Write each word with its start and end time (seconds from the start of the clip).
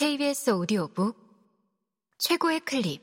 KBS 0.00 0.50
오디오북 0.50 1.18
최고의 2.18 2.60
클립. 2.60 3.02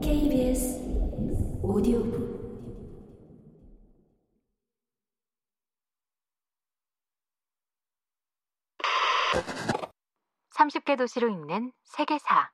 KBS 0.00 0.78
오디오북. 1.60 2.38
30개 10.54 10.96
도시로 10.96 11.28
읽는 11.30 11.72
세계사. 11.82 12.52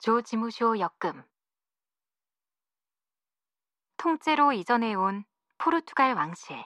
조지무쇼 0.00 0.80
역금. 0.80 1.22
통째로 3.98 4.52
이전해온 4.52 5.27
포르투갈 5.58 6.14
왕실 6.14 6.64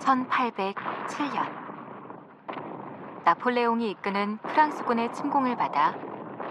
(1807년) 0.00 1.62
나폴레옹이 3.24 3.90
이끄는 3.90 4.38
프랑스군의 4.38 5.12
침공을 5.12 5.54
받아 5.56 5.94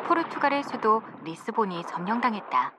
포르투갈의 0.08 0.64
수도 0.64 1.02
리스본이 1.24 1.84
점령당했다. 1.86 2.76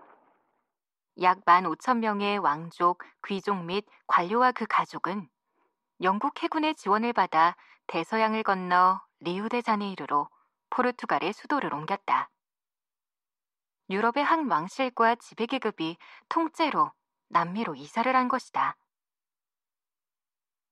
약 1.21 1.45
15,000명의 1.45 2.43
왕족, 2.43 3.03
귀족 3.27 3.65
및 3.65 3.85
관료와 4.07 4.53
그 4.53 4.67
가족은 4.67 5.29
영국 6.03 6.43
해군의 6.43 6.75
지원을 6.77 7.13
받아 7.13 7.55
대서양을 7.93 8.43
건너 8.43 9.03
리우데자네이루로 9.21 10.31
포르투갈의 10.71 11.35
수도를 11.35 11.75
옮겼다. 11.75 12.31
유럽의 13.91 14.25
한 14.25 14.51
왕실과 14.51 15.17
지배계급이 15.17 15.99
통째로 16.31 16.91
남미로 17.29 17.75
이사를 17.75 18.17
한 18.17 18.29
것이다. 18.29 18.79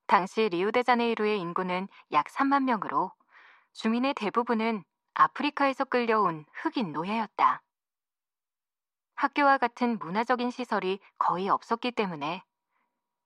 당시 0.06 0.48
리우데자네이루의 0.48 1.38
인구는 1.40 1.88
약 2.12 2.24
3만 2.28 2.62
명으로 2.62 3.12
주민의 3.74 4.14
대부분은 4.14 4.82
아프리카에서 5.12 5.84
끌려온 5.84 6.46
흑인 6.54 6.92
노예였다. 6.92 7.62
학교와 9.16 9.58
같은 9.58 9.98
문화적인 9.98 10.50
시설이 10.50 10.98
거의 11.18 11.50
없었기 11.50 11.92
때문에 11.92 12.42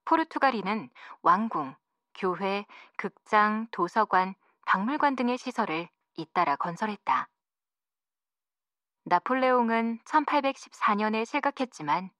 포르투갈인은 0.04 0.90
왕궁, 1.22 1.76
교회, 2.14 2.64
극장, 2.96 3.66
도서관, 3.70 4.34
박물관 4.66 5.16
등의 5.16 5.38
시설을 5.38 5.88
잇따라 6.16 6.56
건설했다. 6.56 7.28
나폴레옹은 9.04 9.98
1814년에 10.04 11.26
실각했지만 11.26 12.10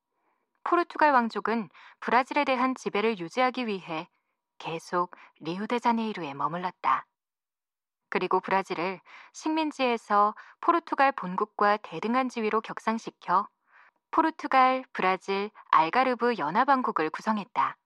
포르투갈 0.64 1.12
왕족은 1.12 1.68
브라질에 2.00 2.44
대한 2.44 2.74
지배를 2.74 3.18
유지하기 3.18 3.66
위해 3.66 4.08
계속 4.58 5.14
리우데자네이루에 5.40 6.34
머물렀다. 6.34 7.06
그리고 8.08 8.40
브라질을 8.40 9.00
식민지에서 9.32 10.34
포르투갈 10.60 11.12
본국과 11.12 11.78
대등한 11.78 12.28
지위로 12.28 12.60
격상시켜 12.60 13.48
포르투갈, 14.10 14.84
브라질, 14.92 15.50
알가르브 15.70 16.36
연합왕국을 16.38 17.10
구성했다. 17.10 17.76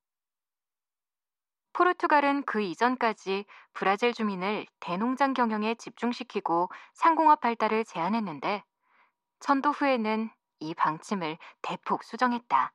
포르투갈은 1.78 2.42
그 2.42 2.60
이전까지 2.60 3.44
브라질 3.72 4.12
주민을 4.12 4.66
대농장 4.80 5.32
경영에 5.32 5.76
집중시키고 5.76 6.70
상공업 6.92 7.40
발달을 7.40 7.84
제한했는데 7.84 8.64
천도 9.38 9.70
후에는 9.70 10.28
이 10.58 10.74
방침을 10.74 11.38
대폭 11.62 12.02
수정했다. 12.02 12.72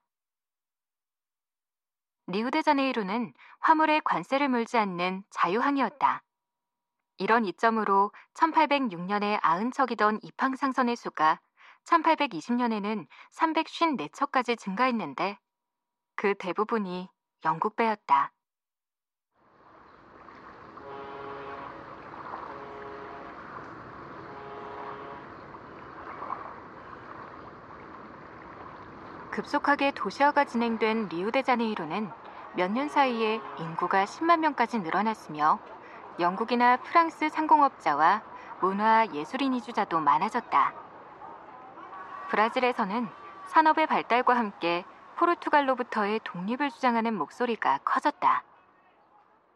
리우데자네이루는 2.27 3.33
화물에 3.59 3.99
관세를 4.05 4.47
물지 4.47 4.77
않는 4.77 5.25
자유항이었다. 5.31 6.23
이런 7.17 7.43
이점으로 7.43 8.13
1806년에 8.35 9.41
90척이던 9.41 10.19
입항상선의 10.23 10.95
수가 10.95 11.41
1820년에는 11.83 13.05
354척까지 13.33 14.57
증가했는데 14.57 15.37
그 16.15 16.35
대부분이 16.35 17.09
영국배였다. 17.43 18.31
급속하게 29.33 29.93
도시화가 29.95 30.45
진행된 30.45 31.07
리우데자네이루는 31.09 32.11
몇 32.55 32.69
년 32.71 32.87
사이에 32.87 33.41
인구가 33.57 34.05
10만 34.05 34.41
명까지 34.41 34.77
늘어났으며 34.79 35.57
영국이나 36.19 36.77
프랑스 36.77 37.29
상공업자와 37.29 38.21
문화 38.61 39.07
예술인 39.11 39.55
이주자도 39.55 39.99
많아졌다. 40.01 40.73
브라질에서는 42.29 43.09
산업의 43.47 43.87
발달과 43.87 44.37
함께 44.37 44.85
포르투갈로부터의 45.15 46.19
독립을 46.23 46.69
주장하는 46.69 47.15
목소리가 47.15 47.79
커졌다. 47.83 48.43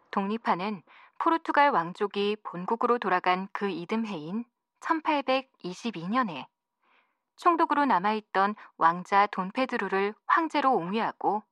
독립파는 0.09 0.81
포르투갈 1.19 1.69
왕족이 1.69 2.37
본국으로 2.41 2.97
돌아간 2.97 3.47
그 3.51 3.69
이듬해인 3.69 4.43
1822년에 4.79 6.47
총독으로 7.37 7.85
남아있던 7.85 8.55
왕자 8.77 9.27
돈페드루를 9.27 10.13
황제로 10.25 10.73
옹위하고 10.75 11.43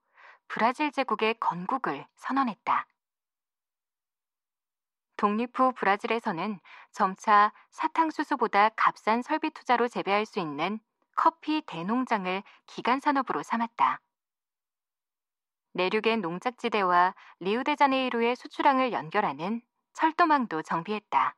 브라질 0.48 0.92
제국의 0.92 1.36
건국을 1.40 2.06
선언했다. 2.16 2.86
독립 5.18 5.58
후 5.58 5.72
브라질에서는 5.74 6.60
점차 6.92 7.54
사탕수수보다 7.72 8.70
값싼 8.76 9.22
설비 9.22 9.50
투자로 9.50 9.88
재배할 9.88 10.26
수 10.26 10.40
있는 10.40 10.80
커피 11.16 11.62
대농장을 11.66 12.44
기간 12.66 13.00
산업으로 13.00 13.42
삼았다. 13.42 14.02
내륙의 15.74 16.18
농작지대와 16.18 17.16
리우데자네이루의 17.40 18.36
수출항을 18.36 18.92
연결하는 18.92 19.62
철도망도 19.94 20.62
정비했다. 20.62 21.36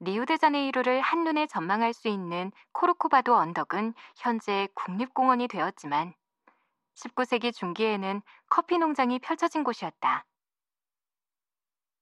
리우데자네이루를 0.00 1.02
한눈에 1.02 1.46
전망할 1.46 1.92
수 1.92 2.08
있는 2.08 2.52
코르코바도 2.72 3.36
언덕은 3.36 3.92
현재 4.16 4.66
국립공원이 4.74 5.46
되었지만 5.48 6.14
19세기 6.94 7.54
중기에는 7.54 8.22
커피 8.48 8.78
농장이 8.78 9.18
펼쳐진 9.18 9.62
곳이었다. 9.62 10.24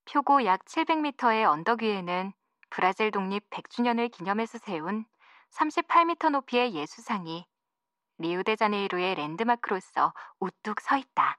표고 0.05 0.45
약 0.45 0.65
700m의 0.65 1.45
언덕 1.45 1.83
위에는 1.83 2.33
브라질 2.71 3.11
독립 3.11 3.51
100주년을 3.51 4.11
기념해서 4.13 4.59
세운 4.59 5.05
38m 5.51 6.31
높이의 6.31 6.75
예수상이 6.75 7.47
리우데자네이루의 8.19 9.17
랜드마크로서 9.17 10.15
우뚝 10.39 10.81
서 10.81 10.97
있다. 10.97 11.39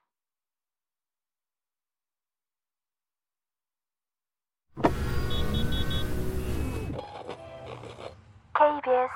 KBS 8.60 9.10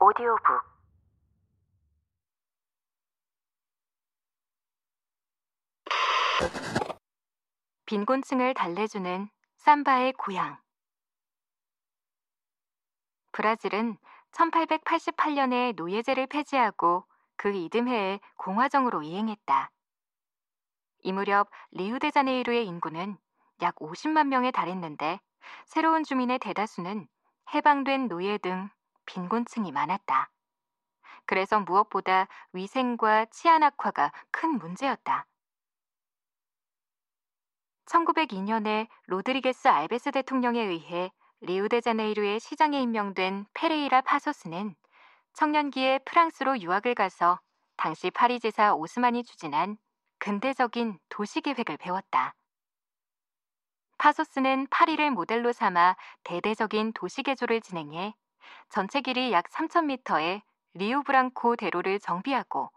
오디오북 0.00 0.60
빈곤층을 7.86 8.54
달래주는 8.54 9.28
삼바의 9.58 10.14
고향 10.14 10.58
브라질은 13.30 13.98
1888년에 14.32 15.76
노예제를 15.76 16.26
폐지하고 16.26 17.04
그 17.36 17.52
이듬해에 17.54 18.18
공화정으로 18.36 19.04
이행했다. 19.04 19.70
이 21.04 21.12
무렵 21.12 21.48
리우데자네이루의 21.70 22.66
인구는 22.66 23.16
약 23.62 23.76
50만 23.76 24.26
명에 24.26 24.50
달했는데 24.50 25.20
새로운 25.66 26.02
주민의 26.02 26.40
대다수는 26.40 27.06
해방된 27.54 28.08
노예 28.08 28.38
등 28.38 28.68
빈곤층이 29.08 29.72
많았다. 29.72 30.30
그래서 31.24 31.60
무엇보다 31.60 32.28
위생과 32.52 33.26
치안 33.26 33.62
악화가 33.62 34.12
큰 34.30 34.58
문제였다. 34.58 35.26
1902년에 37.86 38.86
로드리게스 39.06 39.68
알베스 39.68 40.12
대통령에 40.12 40.60
의해 40.60 41.10
리우데자네이루의 41.40 42.38
시장에 42.38 42.80
임명된 42.82 43.46
페레이라 43.54 44.02
파소스는 44.02 44.76
청년기에 45.32 46.00
프랑스로 46.00 46.60
유학을 46.60 46.94
가서 46.94 47.40
당시 47.76 48.10
파리 48.10 48.40
지사 48.40 48.74
오스만이 48.74 49.24
추진한 49.24 49.78
근대적인 50.18 50.98
도시 51.08 51.40
계획을 51.40 51.78
배웠다. 51.78 52.34
파소스는 53.96 54.66
파리를 54.70 55.10
모델로 55.12 55.52
삼아 55.52 55.96
대대적인 56.24 56.92
도시 56.92 57.22
개조를 57.22 57.60
진행해 57.62 58.14
전체 58.68 59.00
길이 59.00 59.32
약 59.32 59.48
3,000m의 59.48 60.42
리우브랑코 60.74 61.56
대로를 61.56 61.98
정비하고 61.98 62.70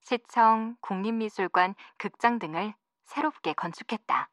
시청, 0.00 0.76
국립미술관, 0.80 1.74
극장 1.98 2.38
등을 2.38 2.74
새롭게 3.04 3.52
건축했다. 3.52 4.28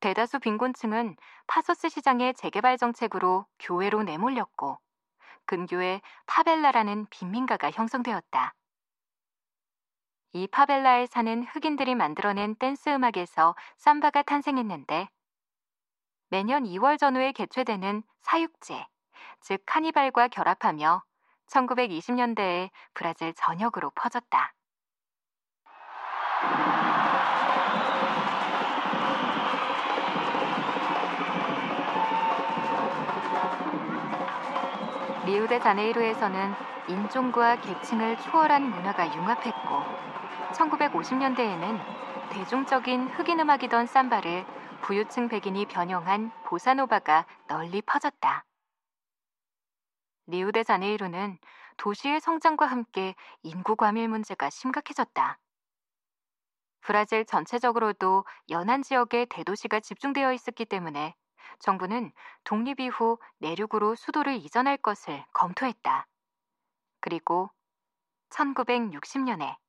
대다수 0.00 0.40
빈곤층은 0.40 1.16
파소스 1.46 1.88
시장의 1.88 2.34
재개발 2.34 2.76
정책으로 2.76 3.46
교회로 3.60 4.02
내몰렸고 4.02 4.78
근교에 5.46 6.00
파벨라라는 6.26 7.06
빈민가가 7.10 7.70
형성되었다. 7.70 8.54
이 10.34 10.46
파벨라에 10.46 11.06
사는 11.06 11.44
흑인들이 11.44 11.94
만들어낸 11.94 12.54
댄스 12.56 12.88
음악에서 12.88 13.54
삼바가 13.76 14.22
탄생했는데 14.22 15.08
매년 16.32 16.64
2월 16.64 16.98
전후에 16.98 17.32
개최되는 17.32 18.02
사육제, 18.22 18.86
즉 19.42 19.62
카니발과 19.66 20.28
결합하며 20.28 21.02
1920년대에 21.50 22.70
브라질 22.94 23.34
전역으로 23.34 23.90
퍼졌다. 23.94 24.54
리우데자네이루에서는 35.26 36.54
인종과 36.88 37.60
계층을 37.60 38.16
초월한 38.20 38.70
문화가 38.70 39.04
융합했고 39.14 39.82
1950년대에는 40.54 41.78
대중적인 42.30 43.08
흑인 43.08 43.40
음악이던 43.40 43.84
삼바를 43.84 44.46
부유층 44.82 45.28
백인이 45.28 45.66
변형한 45.66 46.32
보사노바가 46.44 47.24
널리 47.46 47.82
퍼졌다. 47.82 48.44
리우데자네이루는 50.26 51.38
도시의 51.76 52.20
성장과 52.20 52.66
함께 52.66 53.14
인구 53.44 53.76
과밀 53.76 54.08
문제가 54.08 54.50
심각해졌다. 54.50 55.38
브라질 56.80 57.24
전체적으로도 57.24 58.24
연안 58.50 58.82
지역에 58.82 59.26
대도시가 59.26 59.78
집중되어 59.78 60.32
있었기 60.32 60.64
때문에 60.64 61.14
정부는 61.60 62.10
독립 62.42 62.80
이후 62.80 63.18
내륙으로 63.38 63.94
수도를 63.94 64.34
이전할 64.34 64.78
것을 64.78 65.24
검토했다. 65.32 66.08
그리고 67.00 67.50
1960년에 68.30 69.61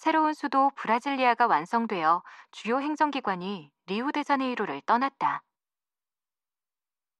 새로운 0.00 0.32
수도 0.32 0.70
브라질리아가 0.76 1.46
완성되어 1.46 2.22
주요 2.52 2.80
행정기관이 2.80 3.70
리우데자네이루를 3.84 4.80
떠났다. 4.86 5.42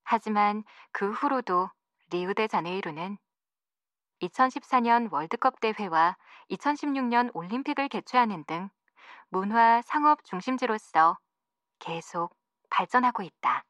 하지만 0.03 0.63
그 0.91 1.11
후로도 1.11 1.69
리우데자네이루는 2.09 3.19
2014년 4.23 5.13
월드컵 5.13 5.59
대회와 5.59 6.17
2016년 6.49 7.29
올림픽을 7.35 7.87
개최하는 7.87 8.45
등 8.45 8.71
문화 9.29 9.83
상업 9.83 10.25
중심지로서 10.25 11.19
계속 11.77 12.35
발전하고 12.71 13.21
있다. 13.21 13.63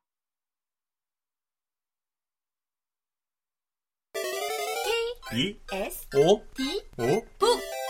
E 5.34 5.60
S 5.69 6.08
O 6.16 6.46
D 6.56 6.90
O 6.98 7.25
북 7.38 7.81